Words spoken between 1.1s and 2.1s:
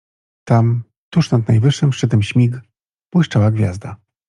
nad najwyższym